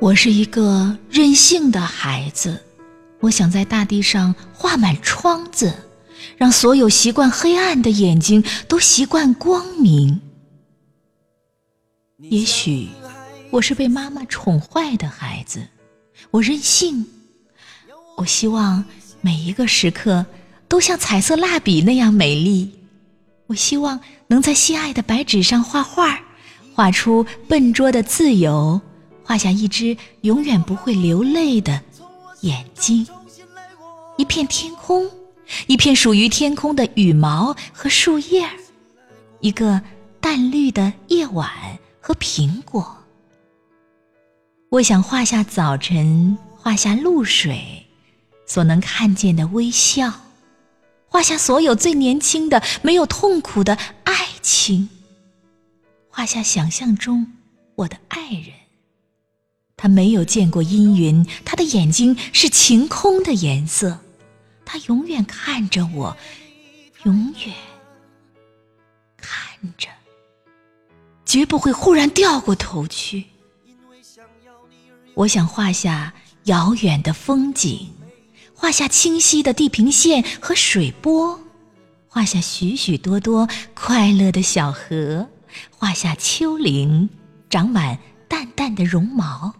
[0.00, 2.62] 我是一个任性的孩子，
[3.18, 5.74] 我想在大地上画满窗子，
[6.36, 10.20] 让所有习惯黑暗的眼睛都习惯光明。
[12.18, 12.88] 也许
[13.50, 15.66] 我是被妈妈宠坏的孩子，
[16.30, 17.04] 我任性，
[18.16, 18.84] 我希望
[19.20, 20.24] 每一个时刻
[20.68, 22.70] 都像彩色蜡笔那样美丽。
[23.48, 26.20] 我希望能在心爱的白纸上画画，
[26.72, 28.80] 画出笨拙的自由。
[29.28, 31.82] 画下一只永远不会流泪的
[32.40, 33.06] 眼睛，
[34.16, 35.06] 一片天空，
[35.66, 38.48] 一片属于天空的羽毛和树叶
[39.40, 39.82] 一个
[40.18, 41.46] 淡绿的夜晚
[42.00, 42.96] 和苹果。
[44.70, 47.84] 我想画下早晨，画下露水
[48.46, 50.10] 所能看见的微笑，
[51.06, 54.88] 画下所有最年轻的、没有痛苦的爱情，
[56.08, 57.30] 画下想象中
[57.74, 58.54] 我的爱人。
[59.78, 64.00] 他没有见过阴云，他的眼睛是晴空的颜色，
[64.64, 66.16] 他永远看着我，
[67.04, 67.54] 永远
[69.16, 69.88] 看着，
[71.24, 73.24] 绝不会忽然掉过头去。
[75.14, 76.12] 我想画下
[76.44, 77.88] 遥远的风景，
[78.54, 81.40] 画下清晰的地平线和水波，
[82.08, 85.28] 画下许许多多快乐的小河，
[85.70, 87.08] 画下丘陵
[87.48, 89.54] 长满淡淡的绒毛。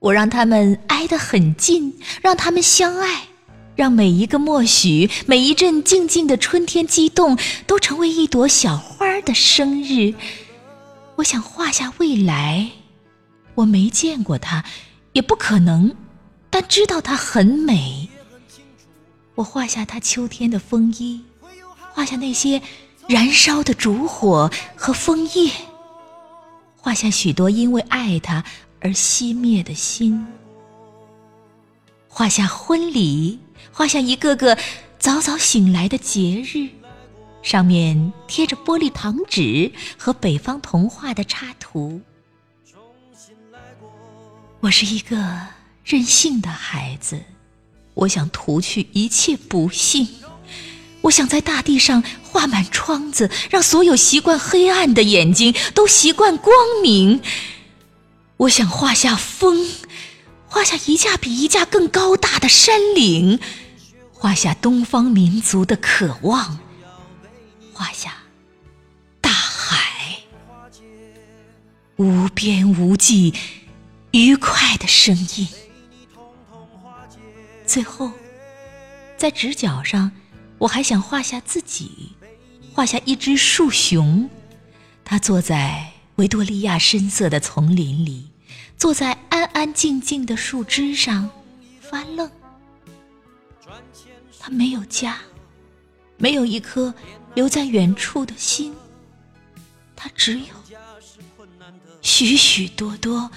[0.00, 3.28] 我让他们挨得很近，让他们相爱，
[3.74, 10.14] 让每一个默许，每一阵静静的春天激动，都成为一朵小花的生日。
[11.16, 12.70] 我想画下未来，
[13.56, 14.64] 我没见过它，
[15.14, 15.92] 也不可能，
[16.48, 18.08] 但知道它很美。
[19.34, 21.20] 我画下它秋天的风衣，
[21.92, 22.62] 画下那些
[23.08, 25.50] 燃烧的烛火和枫叶，
[26.76, 28.44] 画下许多因为爱它。
[28.80, 30.26] 而熄灭的心，
[32.08, 33.40] 画下婚礼，
[33.72, 34.56] 画下一个个
[34.98, 36.68] 早早醒来的节日，
[37.42, 42.00] 上面贴着玻璃糖纸和北方童话的插图。
[44.60, 45.16] 我是一个
[45.84, 47.20] 任性的孩子，
[47.94, 50.06] 我想涂去一切不幸，
[51.00, 57.20] 我想在大地上画满窗子，让所有习惯黑暗的眼睛都习惯光明。
[58.38, 59.66] 我想画下风，
[60.46, 63.40] 画下一架比一架更高大的山岭，
[64.12, 66.60] 画下东方民族的渴望，
[67.72, 68.14] 画下
[69.20, 70.20] 大海，
[71.96, 73.34] 无边无际、
[74.12, 75.48] 愉快的声音。
[77.66, 78.12] 最后，
[79.16, 80.12] 在直角上，
[80.58, 82.12] 我还想画下自己，
[82.72, 84.30] 画下一只树熊，
[85.04, 85.92] 它坐在。
[86.18, 88.28] 维多利亚深色的丛林里，
[88.76, 91.30] 坐在安安静静的树枝上
[91.80, 92.28] 发愣。
[94.40, 95.18] 他没有家，
[96.16, 96.92] 没有一颗
[97.34, 98.74] 留在远处的心，
[99.94, 100.46] 他只有
[102.02, 103.30] 许许多多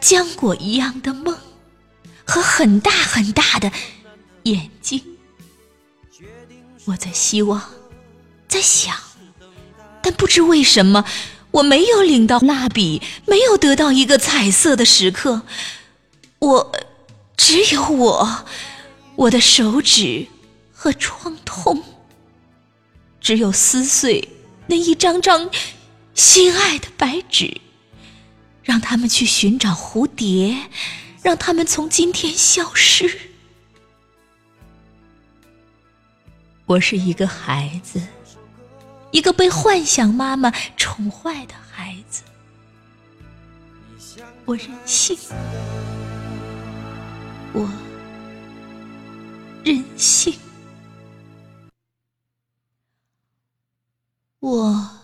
[0.00, 1.36] 浆果一样的梦
[2.24, 3.70] 和很大很大的
[4.44, 5.04] 眼睛。
[6.86, 7.62] 我在希望，
[8.48, 8.96] 在想，
[10.00, 11.04] 但不知为什么。
[11.52, 15.42] 我没有领到蜡笔，没有得到一个彩色的时刻。
[16.38, 16.72] 我
[17.36, 18.44] 只有我，
[19.16, 20.26] 我的手指
[20.72, 21.82] 和创痛，
[23.20, 24.28] 只有撕碎
[24.68, 25.50] 那一张张
[26.14, 27.60] 心爱的白纸，
[28.62, 30.56] 让他们去寻找蝴蝶，
[31.22, 33.18] 让他们从今天消失。
[36.66, 38.00] 我是一个孩子。
[39.10, 42.22] 一个被幻想妈妈宠坏的孩子，
[44.44, 45.18] 我任性，
[47.52, 47.68] 我
[49.64, 50.34] 任性，
[54.38, 54.99] 我。